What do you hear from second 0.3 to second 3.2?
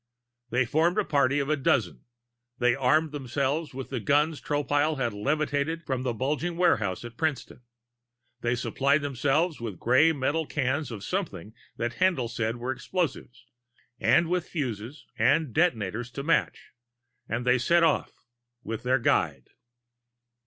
They formed a party of a dozen. They armed